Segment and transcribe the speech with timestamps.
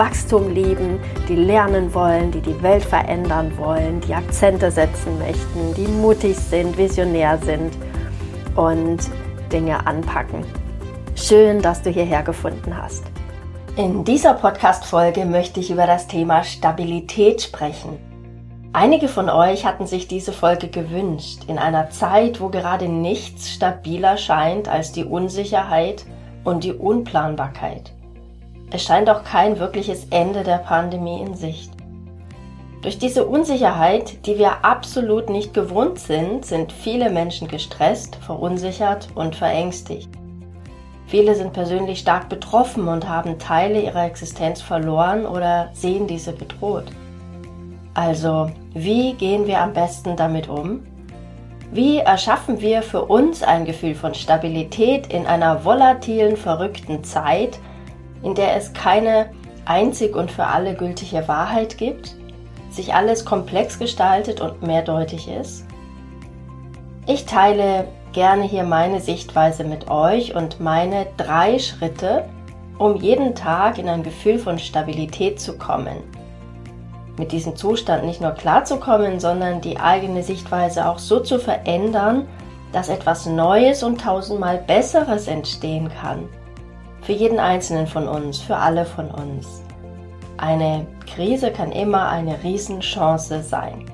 [0.00, 5.86] Wachstum lieben, die lernen wollen, die die Welt verändern wollen, die Akzente setzen möchten, die
[5.86, 7.74] mutig sind, visionär sind
[8.56, 9.00] und
[9.52, 10.42] Dinge anpacken.
[11.14, 13.04] Schön, dass du hierher gefunden hast.
[13.76, 17.98] In dieser Podcast-Folge möchte ich über das Thema Stabilität sprechen.
[18.72, 24.16] Einige von euch hatten sich diese Folge gewünscht, in einer Zeit, wo gerade nichts stabiler
[24.16, 26.06] scheint als die Unsicherheit
[26.42, 27.92] und die Unplanbarkeit.
[28.72, 31.72] Es scheint auch kein wirkliches Ende der Pandemie in Sicht.
[32.82, 39.36] Durch diese Unsicherheit, die wir absolut nicht gewohnt sind, sind viele Menschen gestresst, verunsichert und
[39.36, 40.08] verängstigt.
[41.06, 46.84] Viele sind persönlich stark betroffen und haben Teile ihrer Existenz verloren oder sehen diese bedroht.
[47.94, 50.86] Also, wie gehen wir am besten damit um?
[51.72, 57.58] Wie erschaffen wir für uns ein Gefühl von Stabilität in einer volatilen, verrückten Zeit,
[58.22, 59.30] in der es keine
[59.64, 62.14] einzig und für alle gültige Wahrheit gibt,
[62.70, 65.66] sich alles komplex gestaltet und mehrdeutig ist?
[67.06, 72.28] Ich teile gerne hier meine Sichtweise mit euch und meine drei Schritte,
[72.78, 75.98] um jeden Tag in ein Gefühl von Stabilität zu kommen
[77.20, 82.26] mit diesem Zustand nicht nur klarzukommen, sondern die eigene Sichtweise auch so zu verändern,
[82.72, 86.28] dass etwas Neues und tausendmal Besseres entstehen kann.
[87.10, 89.64] Für jeden Einzelnen von uns, für alle von uns.
[90.36, 93.84] Eine Krise kann immer eine Riesenchance sein.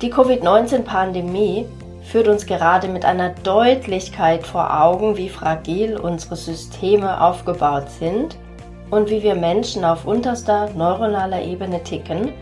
[0.00, 1.66] Die Covid-19-Pandemie
[2.04, 8.36] führt uns gerade mit einer Deutlichkeit vor Augen, wie fragil unsere Systeme aufgebaut sind–
[8.90, 12.32] und wie wir Menschen auf unterster neuronaler Ebene ticken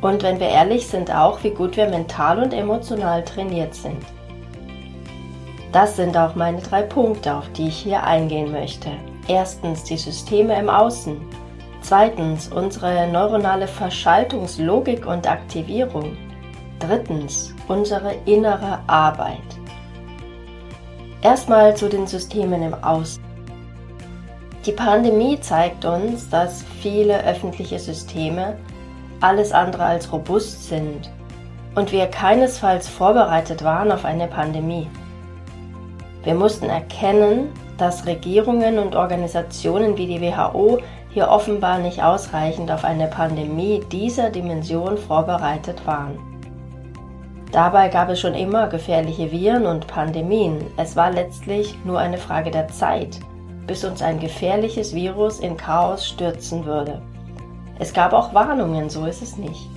[0.00, 3.98] und wenn wir ehrlich sind auch, wie gut wir mental und emotional trainiert sind.
[5.72, 8.90] Das sind auch meine drei Punkte, auf die ich hier eingehen möchte.
[9.28, 11.20] Erstens die Systeme im Außen.
[11.82, 16.16] Zweitens unsere neuronale Verschaltungslogik und Aktivierung.
[16.78, 19.36] Drittens unsere innere Arbeit.
[21.20, 23.22] Erstmal zu den Systemen im Außen.
[24.64, 28.56] Die Pandemie zeigt uns, dass viele öffentliche Systeme
[29.20, 31.10] alles andere als robust sind
[31.74, 34.88] und wir keinesfalls vorbereitet waren auf eine Pandemie.
[36.24, 40.78] Wir mussten erkennen, dass Regierungen und Organisationen wie die WHO
[41.10, 46.18] hier offenbar nicht ausreichend auf eine Pandemie dieser Dimension vorbereitet waren.
[47.52, 50.66] Dabei gab es schon immer gefährliche Viren und Pandemien.
[50.76, 53.20] Es war letztlich nur eine Frage der Zeit,
[53.66, 57.00] bis uns ein gefährliches Virus in Chaos stürzen würde.
[57.78, 59.70] Es gab auch Warnungen, so ist es nicht.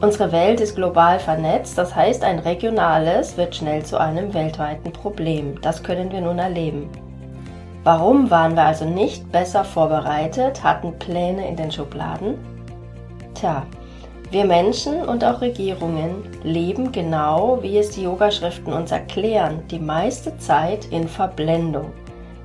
[0.00, 5.60] Unsere Welt ist global vernetzt, das heißt ein regionales wird schnell zu einem weltweiten Problem.
[5.60, 6.88] Das können wir nun erleben.
[7.84, 12.38] Warum waren wir also nicht besser vorbereitet, hatten Pläne in den Schubladen?
[13.34, 13.66] Tja,
[14.30, 20.36] wir Menschen und auch Regierungen leben genau, wie es die Yogaschriften uns erklären, die meiste
[20.38, 21.90] Zeit in Verblendung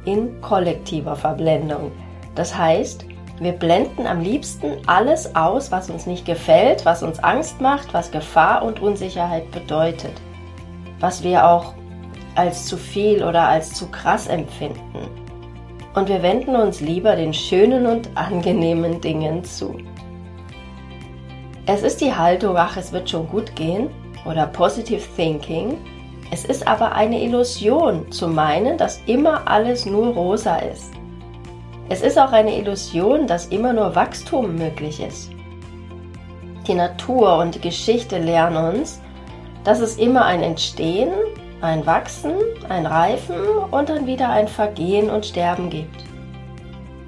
[0.06, 1.92] in kollektiver Verblendung.
[2.36, 3.06] Das heißt,
[3.40, 8.12] wir blenden am liebsten alles aus, was uns nicht gefällt, was uns Angst macht, was
[8.12, 10.14] Gefahr und Unsicherheit bedeutet,
[11.02, 11.74] was wir auch
[12.36, 15.10] als zu viel oder als zu krass empfinden.
[15.96, 19.78] Und wir wenden uns lieber den schönen und angenehmen Dingen zu.
[21.66, 23.90] Es ist die Haltung, ach, es wird schon gut gehen
[24.26, 25.78] oder Positive Thinking,
[26.32, 30.95] es ist aber eine Illusion zu meinen, dass immer alles nur rosa ist.
[31.88, 35.30] Es ist auch eine Illusion, dass immer nur Wachstum möglich ist.
[36.68, 39.00] Die Natur und die Geschichte lernen uns,
[39.64, 41.12] dass es immer ein Entstehen,
[41.62, 42.34] ein Wachsen,
[42.70, 43.36] ein Reifen
[43.70, 46.04] und dann wieder ein Vergehen und Sterben gibt.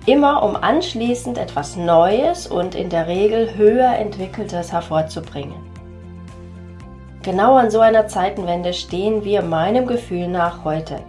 [0.05, 5.55] Immer um anschließend etwas Neues und in der Regel höher entwickeltes hervorzubringen.
[7.23, 10.99] Genau an so einer Zeitenwende stehen wir meinem Gefühl nach heute.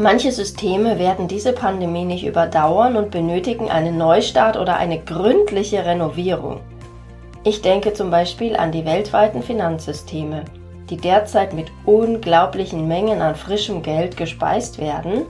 [0.00, 6.60] Manche Systeme werden diese Pandemie nicht überdauern und benötigen einen Neustart oder eine gründliche Renovierung.
[7.42, 10.44] Ich denke zum Beispiel an die weltweiten Finanzsysteme,
[10.88, 15.26] die derzeit mit unglaublichen Mengen an frischem Geld gespeist werden,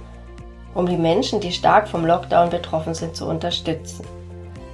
[0.75, 4.05] um die Menschen, die stark vom Lockdown betroffen sind, zu unterstützen.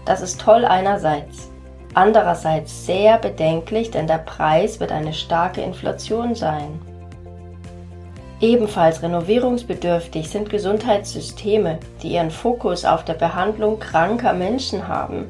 [0.07, 1.51] Das ist toll einerseits,
[1.95, 6.81] andererseits sehr bedenklich, denn der Preis wird eine starke Inflation sein.
[8.45, 15.25] Ebenfalls renovierungsbedürftig sind Gesundheitssysteme, die ihren Fokus auf der Behandlung kranker Menschen haben.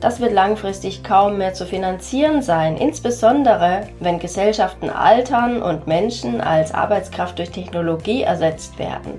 [0.00, 6.74] Das wird langfristig kaum mehr zu finanzieren sein, insbesondere wenn Gesellschaften altern und Menschen als
[6.74, 9.12] Arbeitskraft durch Technologie ersetzt werden.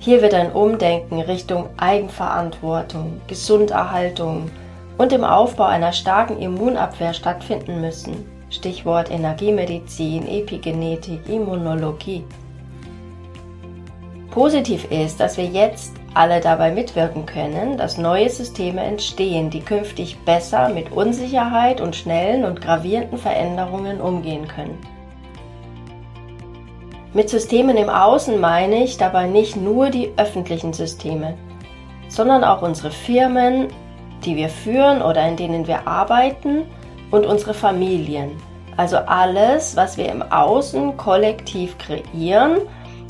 [0.00, 4.50] Hier wird ein Umdenken Richtung Eigenverantwortung, Gesunderhaltung
[4.98, 8.29] und dem Aufbau einer starken Immunabwehr stattfinden müssen.
[8.60, 12.22] Stichwort Energiemedizin, Epigenetik, Immunologie.
[14.30, 20.18] Positiv ist, dass wir jetzt alle dabei mitwirken können, dass neue Systeme entstehen, die künftig
[20.26, 24.78] besser mit Unsicherheit und schnellen und gravierenden Veränderungen umgehen können.
[27.14, 31.38] Mit Systemen im Außen meine ich dabei nicht nur die öffentlichen Systeme,
[32.08, 33.68] sondern auch unsere Firmen,
[34.26, 36.66] die wir führen oder in denen wir arbeiten
[37.10, 38.49] und unsere Familien.
[38.80, 42.62] Also alles, was wir im Außen kollektiv kreieren,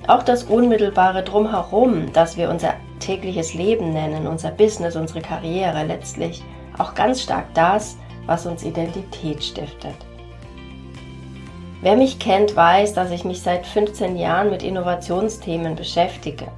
[0.08, 6.42] auch das unmittelbare drumherum, das wir unser tägliches Leben nennen, unser Business, unsere Karriere letztlich,
[6.76, 7.96] auch ganz stark das,
[8.26, 9.94] was uns Identität stiftet.
[11.82, 16.48] Wer mich kennt, weiß, dass ich mich seit 15 Jahren mit Innovationsthemen beschäftige,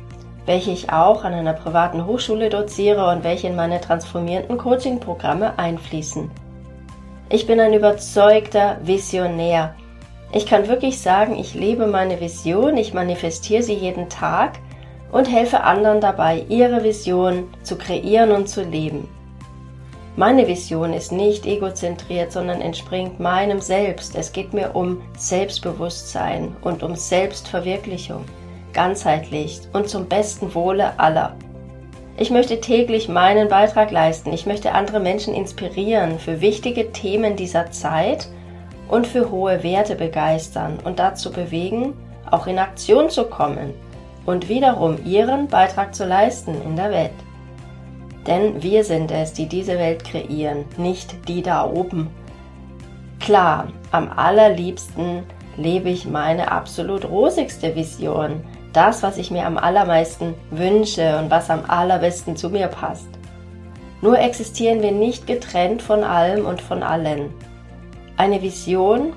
[0.46, 6.30] welche ich auch an einer privaten Hochschule doziere und welche in meine transformierenden Coaching-Programme einfließen.
[7.34, 9.74] Ich bin ein überzeugter Visionär.
[10.34, 14.58] Ich kann wirklich sagen, ich lebe meine Vision, ich manifestiere sie jeden Tag
[15.12, 19.08] und helfe anderen dabei, ihre Vision zu kreieren und zu leben.
[20.14, 24.14] Meine Vision ist nicht egozentriert, sondern entspringt meinem Selbst.
[24.14, 28.26] Es geht mir um Selbstbewusstsein und um Selbstverwirklichung,
[28.74, 31.34] ganzheitlich und zum besten Wohle aller.
[32.16, 34.32] Ich möchte täglich meinen Beitrag leisten.
[34.32, 38.28] Ich möchte andere Menschen inspirieren, für wichtige Themen dieser Zeit
[38.88, 41.94] und für hohe Werte begeistern und dazu bewegen,
[42.30, 43.72] auch in Aktion zu kommen
[44.26, 47.12] und wiederum ihren Beitrag zu leisten in der Welt.
[48.26, 52.08] Denn wir sind es, die diese Welt kreieren, nicht die da oben.
[53.20, 55.24] Klar, am allerliebsten
[55.56, 58.42] lebe ich meine absolut rosigste Vision,
[58.72, 63.08] das, was ich mir am allermeisten wünsche und was am allerbesten zu mir passt.
[64.00, 67.32] Nur existieren wir nicht getrennt von allem und von allen.
[68.16, 69.12] Eine Vision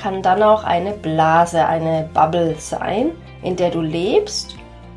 [0.00, 3.10] kann dann auch eine Blase, eine Bubble sein,
[3.42, 4.56] in der du lebst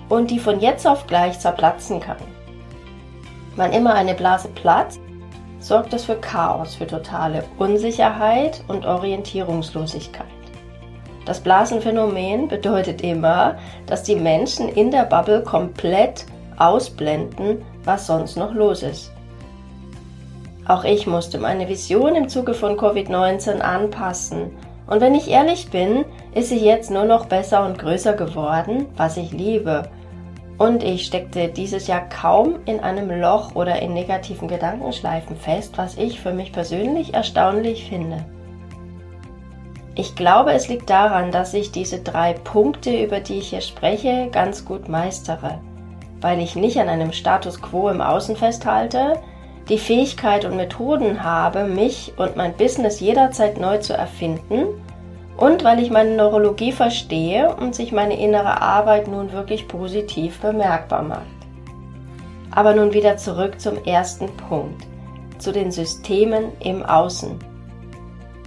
[0.10, 2.18] und die von jetzt auf gleich zerplatzen kann.
[3.56, 5.02] Wann immer eine Blase platzt,
[5.60, 10.41] sorgt das für Chaos, für totale Unsicherheit und Orientierungslosigkeit.
[11.26, 16.26] Das Blasenphänomen bedeutet immer, dass die Menschen in der Bubble komplett
[16.58, 19.12] ausblenden, was sonst noch los ist.
[20.68, 24.52] Auch ich musste meine Vision im Zuge von Covid-19 anpassen.
[24.88, 29.18] Und wenn ich ehrlich bin, ist sie jetzt nur noch besser und größer geworden, was
[29.18, 29.84] ich liebe.
[30.58, 35.98] Und ich steckte dieses Jahr kaum in einem Loch oder in negativen Gedankenschleifen fest, was
[35.98, 38.24] ich für mich persönlich erstaunlich finde.
[39.94, 44.30] Ich glaube, es liegt daran, dass ich diese drei Punkte, über die ich hier spreche,
[44.32, 45.60] ganz gut meistere,
[46.22, 49.20] weil ich nicht an einem Status quo im Außen festhalte,
[49.68, 54.66] die Fähigkeit und Methoden habe, mich und mein Business jederzeit neu zu erfinden
[55.38, 61.04] und weil ich meine Neurologie verstehe und sich meine innere Arbeit nun wirklich positiv bemerkbar
[61.04, 61.22] macht.
[62.52, 64.86] Aber nun wieder zurück zum ersten Punkt,
[65.38, 67.51] zu den Systemen im Außen.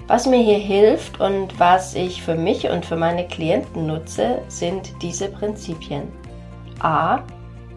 [0.06, 4.92] Was mir hier hilft und was ich für mich und für meine Klienten nutze, sind
[5.00, 6.12] diese Prinzipien.
[6.80, 7.20] A.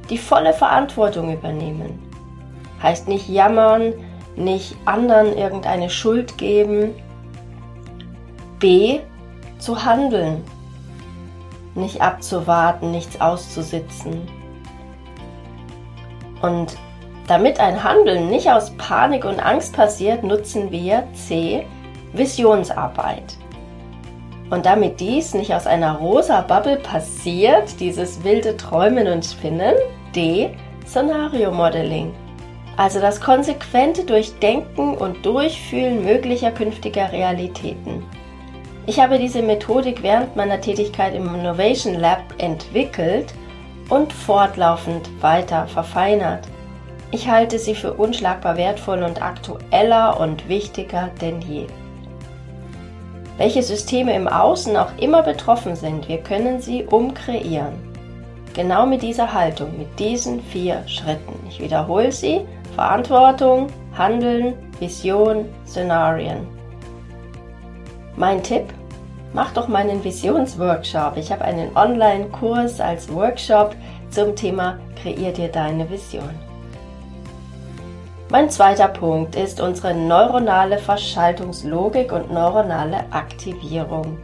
[0.09, 1.99] Die volle Verantwortung übernehmen.
[2.83, 3.93] Heißt nicht jammern,
[4.35, 6.95] nicht anderen irgendeine Schuld geben.
[8.59, 8.99] B.
[9.59, 10.43] Zu handeln.
[11.75, 14.21] Nicht abzuwarten, nichts auszusitzen.
[16.41, 16.75] Und
[17.27, 21.65] damit ein Handeln nicht aus Panik und Angst passiert, nutzen wir C
[22.13, 23.37] Visionsarbeit.
[24.49, 29.75] Und damit dies nicht aus einer rosa Bubble passiert, dieses wilde Träumen und Spinnen,
[30.15, 30.51] D.
[30.85, 32.13] Szenario Modeling.
[32.77, 38.03] Also das konsequente Durchdenken und Durchfühlen möglicher künftiger Realitäten.
[38.85, 43.33] Ich habe diese Methodik während meiner Tätigkeit im Innovation Lab entwickelt
[43.89, 46.47] und fortlaufend weiter verfeinert.
[47.11, 51.67] Ich halte sie für unschlagbar wertvoll und aktueller und wichtiger denn je
[53.37, 57.73] welche Systeme im Außen auch immer betroffen sind, wir können sie umkreieren.
[58.53, 61.33] Genau mit dieser Haltung, mit diesen vier Schritten.
[61.47, 62.41] Ich wiederhole sie
[62.75, 66.47] Verantwortung, Handeln, Vision, Szenarien.
[68.15, 68.65] Mein Tipp?
[69.33, 71.17] Mach doch meinen Visionsworkshop.
[71.17, 73.75] Ich habe einen Online-Kurs als Workshop
[74.09, 76.46] zum Thema Kreier dir deine Vision.
[78.29, 84.17] Mein zweiter Punkt ist unsere neuronale Verschaltungslogik und neuronale Aktivierung.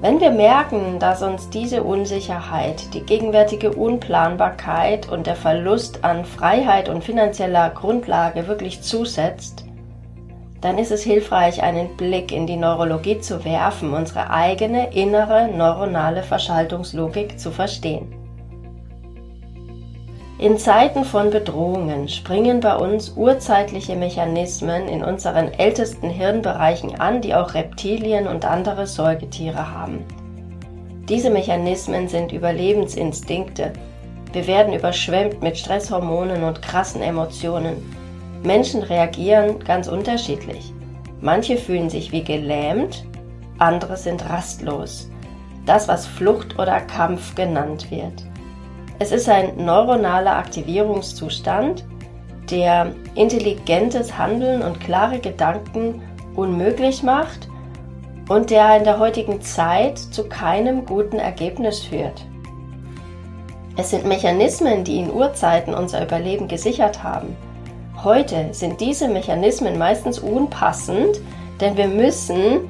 [0.00, 6.88] Wenn wir merken, dass uns diese Unsicherheit, die gegenwärtige Unplanbarkeit und der Verlust an Freiheit
[6.88, 9.64] und finanzieller Grundlage wirklich zusetzt,
[10.60, 16.24] dann ist es hilfreich, einen Blick in die Neurologie zu werfen, unsere eigene innere neuronale
[16.24, 18.23] Verschaltungslogik zu verstehen.
[20.38, 27.34] In Zeiten von Bedrohungen springen bei uns urzeitliche Mechanismen in unseren ältesten Hirnbereichen an, die
[27.34, 30.04] auch Reptilien und andere Säugetiere haben.
[31.08, 33.72] Diese Mechanismen sind Überlebensinstinkte.
[34.32, 37.76] Wir werden überschwemmt mit Stresshormonen und krassen Emotionen.
[38.42, 40.72] Menschen reagieren ganz unterschiedlich.
[41.20, 43.04] Manche fühlen sich wie gelähmt,
[43.58, 45.08] andere sind rastlos.
[45.64, 48.24] Das, was Flucht oder Kampf genannt wird.
[49.00, 51.84] Es ist ein neuronaler Aktivierungszustand,
[52.50, 56.00] der intelligentes Handeln und klare Gedanken
[56.36, 57.48] unmöglich macht
[58.28, 62.24] und der in der heutigen Zeit zu keinem guten Ergebnis führt.
[63.76, 67.36] Es sind Mechanismen, die in Urzeiten unser Überleben gesichert haben.
[68.04, 71.20] Heute sind diese Mechanismen meistens unpassend,
[71.60, 72.68] denn wir müssen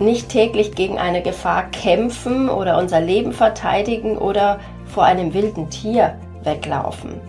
[0.00, 4.58] nicht täglich gegen eine Gefahr kämpfen oder unser Leben verteidigen oder
[4.92, 7.20] vor einem wilden Tier weglaufen.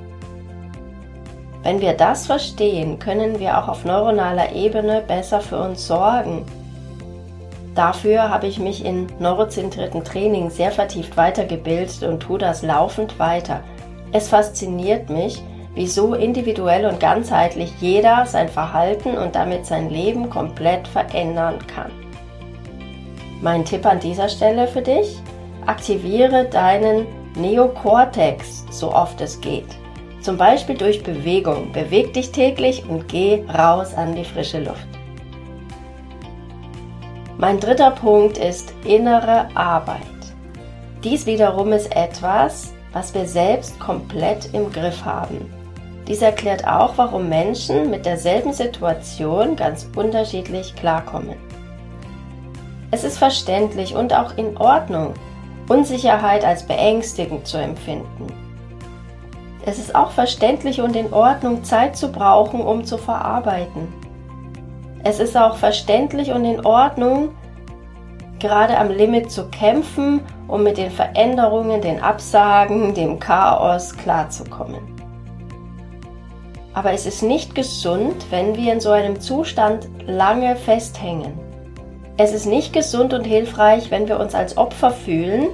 [1.63, 6.45] Wenn wir das verstehen, können wir auch auf neuronaler Ebene besser für uns sorgen.
[7.73, 13.61] Dafür habe ich mich in neurozentrierten Training sehr vertieft weitergebildet und tue das laufend weiter.
[14.11, 15.41] Es fasziniert mich,
[15.73, 21.91] wie so individuell und ganzheitlich jeder sein Verhalten und damit sein Leben komplett verändern kann.
[23.41, 25.17] Mein Tipp an dieser Stelle für dich,
[25.65, 29.67] aktiviere deinen Neokortex, so oft es geht.
[30.21, 31.71] Zum Beispiel durch Bewegung.
[31.71, 34.87] Beweg dich täglich und geh raus an die frische Luft.
[37.37, 39.99] Mein dritter Punkt ist innere Arbeit.
[41.03, 45.51] Dies wiederum ist etwas, was wir selbst komplett im Griff haben.
[46.07, 51.35] Dies erklärt auch, warum Menschen mit derselben Situation ganz unterschiedlich klarkommen.
[52.91, 55.13] Es ist verständlich und auch in Ordnung,
[55.67, 58.27] Unsicherheit als beängstigend zu empfinden.
[59.65, 63.87] Es ist auch verständlich und in Ordnung, Zeit zu brauchen, um zu verarbeiten.
[65.05, 67.29] Es ist auch verständlich und in Ordnung,
[68.39, 74.81] gerade am Limit zu kämpfen, um mit den Veränderungen, den Absagen, dem Chaos klarzukommen.
[76.73, 81.52] Aber es ist nicht gesund, wenn wir in so einem Zustand lange festhängen.
[82.15, 85.47] Es ist nicht gesund und hilfreich, wenn wir uns als Opfer fühlen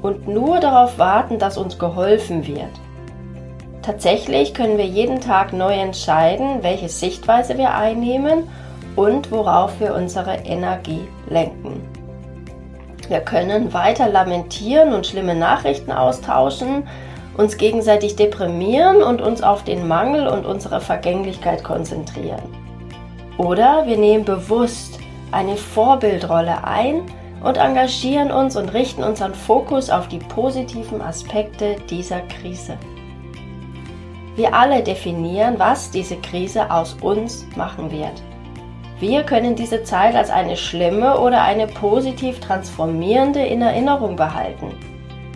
[0.00, 2.70] und nur darauf warten, dass uns geholfen wird.
[3.82, 8.44] Tatsächlich können wir jeden Tag neu entscheiden, welche Sichtweise wir einnehmen
[8.94, 11.82] und worauf wir unsere Energie lenken.
[13.08, 16.86] Wir können weiter lamentieren und schlimme Nachrichten austauschen,
[17.36, 22.42] uns gegenseitig deprimieren und uns auf den Mangel und unsere Vergänglichkeit konzentrieren.
[23.36, 24.93] Oder wir nehmen bewusst
[25.34, 27.02] eine Vorbildrolle ein
[27.42, 32.78] und engagieren uns und richten unseren Fokus auf die positiven Aspekte dieser Krise.
[34.36, 38.22] Wir alle definieren, was diese Krise aus uns machen wird.
[38.98, 44.72] Wir können diese Zeit als eine schlimme oder eine positiv transformierende in Erinnerung behalten.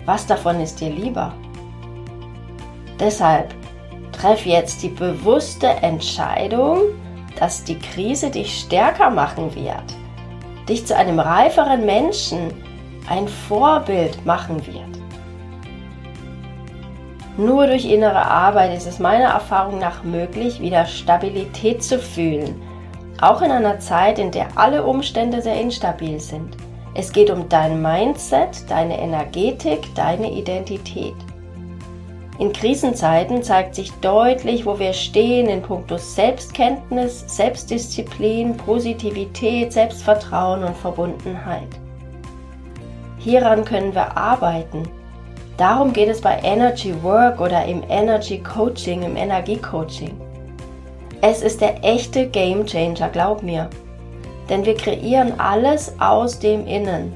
[0.06, 1.34] Was davon ist dir lieber?
[2.98, 3.54] Deshalb
[4.12, 6.78] treff jetzt die bewusste Entscheidung,
[7.38, 9.84] dass die Krise dich stärker machen wird,
[10.68, 12.52] dich zu einem reiferen Menschen,
[13.08, 14.84] ein Vorbild machen wird.
[17.36, 22.60] Nur durch innere Arbeit ist es meiner Erfahrung nach möglich, wieder Stabilität zu fühlen,
[23.20, 26.56] auch in einer Zeit, in der alle Umstände sehr instabil sind.
[26.94, 31.14] Es geht um dein Mindset, deine Energetik, deine Identität.
[32.38, 40.76] In Krisenzeiten zeigt sich deutlich, wo wir stehen in puncto Selbstkenntnis, Selbstdisziplin, Positivität, Selbstvertrauen und
[40.76, 41.68] Verbundenheit.
[43.18, 44.84] Hieran können wir arbeiten.
[45.56, 50.16] Darum geht es bei Energy Work oder im Energy Coaching, im Energiecoaching.
[51.20, 53.68] Es ist der echte Game Changer, glaub mir.
[54.48, 57.12] Denn wir kreieren alles aus dem Innen.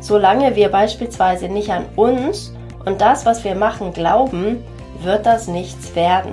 [0.00, 2.52] Solange wir beispielsweise nicht an uns
[2.88, 4.64] und das, was wir machen, glauben,
[5.02, 6.32] wird das nichts werden.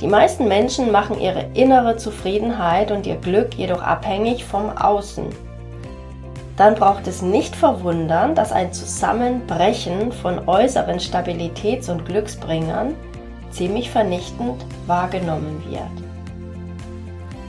[0.00, 5.26] Die meisten Menschen machen ihre innere Zufriedenheit und ihr Glück jedoch abhängig vom Außen.
[6.56, 12.94] Dann braucht es nicht verwundern, dass ein Zusammenbrechen von äußeren Stabilitäts- und Glücksbringern
[13.50, 15.82] ziemlich vernichtend wahrgenommen wird.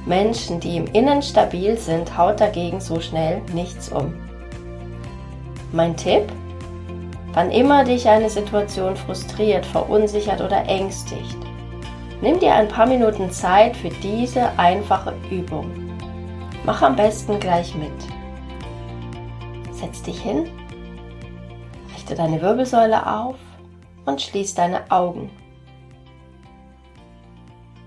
[0.08, 4.16] Menschen, die im Innen stabil sind, haut dagegen so schnell nichts um.
[5.72, 6.24] Mein Tipp?
[7.34, 11.38] Wann immer dich eine Situation frustriert, verunsichert oder ängstigt,
[12.22, 15.72] nimm dir ein paar Minuten Zeit für diese einfache Übung.
[16.66, 17.92] Mach am besten gleich mit.
[19.72, 20.50] Setz dich hin,
[21.94, 23.36] richte deine Wirbelsäule auf
[24.06, 25.30] und schließ deine Augen.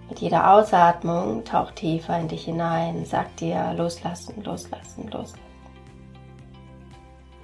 [0.08, 5.10] Mit jeder Ausatmung tauch tiefer in dich hinein, sag dir loslassen, loslassen.
[5.10, 5.44] Loslassen,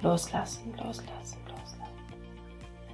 [0.01, 1.38] loslassen, loslassen.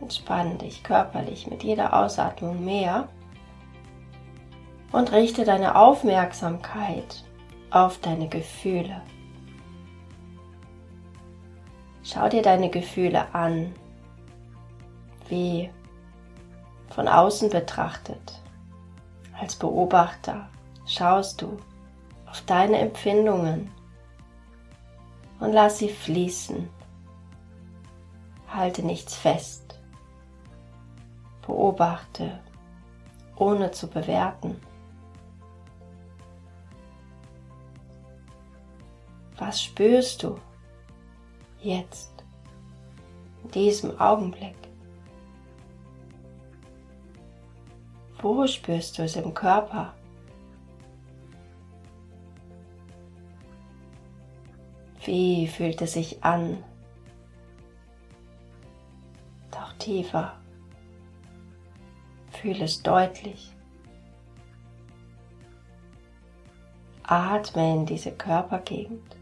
[0.05, 3.09] Entspann dich körperlich mit jeder Ausatmung mehr
[4.91, 7.23] und richte deine Aufmerksamkeit
[7.71, 9.01] auf deine Gefühle.
[12.03, 13.73] Schau dir deine Gefühle an,
[15.27, 15.71] wie
[16.91, 18.43] von außen betrachtet.
[19.41, 20.49] Als Beobachter
[20.85, 21.57] schaust du
[22.27, 23.71] auf deine Empfindungen
[25.39, 26.69] und lass sie fließen.
[28.49, 29.64] Halte nichts fest.
[31.45, 32.39] Beobachte,
[33.35, 34.59] ohne zu bewerten.
[39.37, 40.39] Was spürst du
[41.59, 42.23] jetzt,
[43.43, 44.55] in diesem Augenblick?
[48.21, 49.93] Wo spürst du es im Körper?
[55.03, 56.63] Wie fühlt es sich an?
[59.51, 60.33] Tauch tiefer.
[62.41, 63.55] Fühl es deutlich.
[67.03, 69.15] Atme in diese Körpergegend.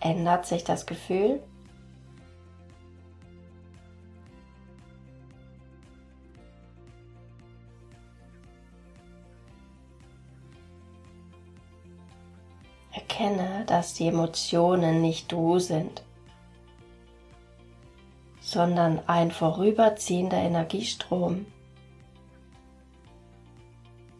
[0.00, 1.42] Verändert sich das Gefühl?
[12.92, 16.02] Erkenne, dass die Emotionen nicht du sind,
[18.56, 21.44] sondern ein vorüberziehender Energiestrom,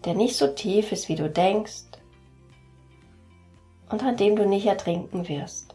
[0.04, 1.86] der nicht so tief ist, wie du denkst
[3.88, 5.74] und an dem du nicht ertrinken wirst.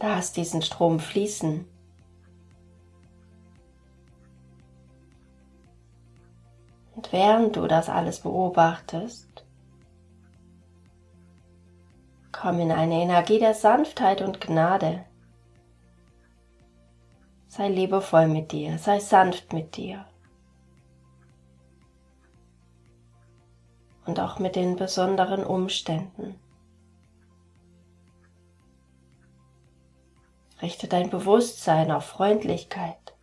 [0.00, 1.66] Lass diesen Strom fließen.
[6.94, 9.44] Und während du das alles beobachtest,
[12.46, 15.04] komm in eine Energie der Sanftheit und Gnade.
[17.48, 20.06] Sei liebevoll mit dir, sei sanft mit dir.
[24.04, 26.38] Und auch mit den besonderen Umständen.
[30.62, 33.16] Richte dein Bewusstsein auf Freundlichkeit,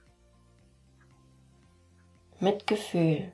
[2.42, 3.32] Mitgefühl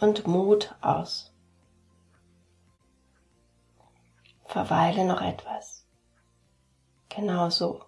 [0.00, 1.32] und Mut aus.
[4.44, 5.86] Verweile noch etwas.
[7.08, 7.84] Genau so.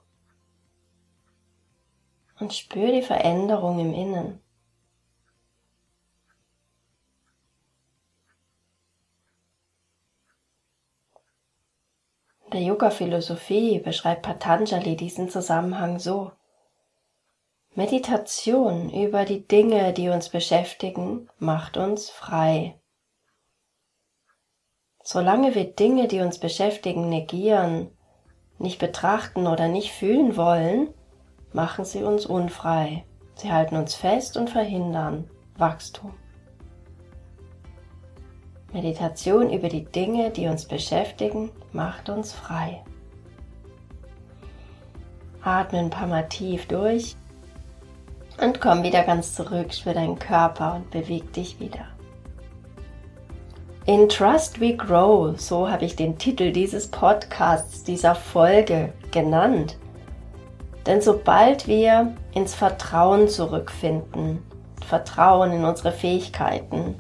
[2.41, 4.41] Und spür die Veränderung im Innen.
[12.45, 16.33] In der Yoga-Philosophie beschreibt Patanjali diesen Zusammenhang so.
[17.75, 22.75] Meditation über die Dinge, die uns beschäftigen, macht uns frei.
[25.05, 27.91] Solange wir Dinge, die uns beschäftigen, negieren,
[28.59, 30.93] nicht betrachten oder nicht fühlen wollen,
[31.53, 33.05] machen sie uns unfrei.
[33.37, 36.13] Sie halten uns fest und verhindern Wachstum.
[38.73, 42.83] Meditation über die Dinge, die uns beschäftigen, macht uns frei.
[45.43, 47.17] Atme ein paar Mal tief durch
[48.41, 51.87] und komm wieder ganz zurück, spür deinen Körper und beweg dich wieder.
[53.87, 59.77] In Trust We Grow, so habe ich den Titel dieses Podcasts, dieser Folge genannt.
[60.87, 64.43] Denn sobald wir ins Vertrauen zurückfinden,
[64.87, 66.97] Vertrauen in unsere Fähigkeiten,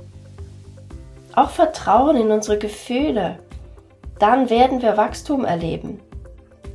[1.34, 3.38] auch Vertrauen in unsere Gefühle,
[4.18, 6.00] dann werden wir Wachstum erleben.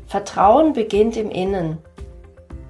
[0.07, 1.79] Vertrauen beginnt im Innen.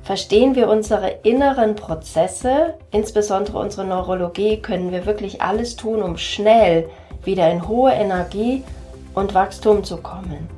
[0.04, 6.90] Verstehen wir unsere inneren Prozesse, insbesondere unsere Neurologie, können wir wirklich alles tun, um schnell
[7.24, 8.64] wieder in hohe Energie
[9.16, 10.50] und Wachstum zu kommen.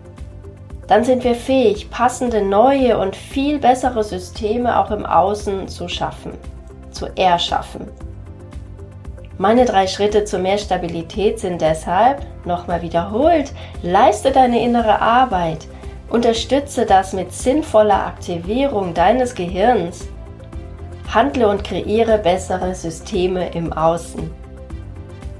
[0.88, 6.31] Dann sind wir fähig, passende neue und viel bessere Systeme auch im Außen zu schaffen,
[6.89, 7.88] zu erschaffen.
[9.38, 13.51] Meine drei Schritte zu mehr Stabilität sind deshalb, nochmal wiederholt,
[13.84, 15.67] leiste deine innere Arbeit,
[16.10, 20.08] unterstütze das mit sinnvoller Aktivierung deines Gehirns,
[21.13, 24.30] handle und kreiere bessere Systeme im Außen.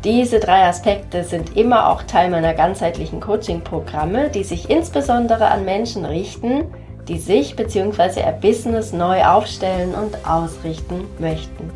[0.04, 6.06] Diese drei Aspekte sind immer auch Teil meiner ganzheitlichen Coaching-Programme, die sich insbesondere an Menschen
[6.06, 6.65] richten,
[7.08, 8.19] die sich bzw.
[8.19, 11.71] ihr Business neu aufstellen und ausrichten möchten.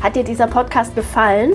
[0.00, 1.54] Hat dir dieser Podcast gefallen?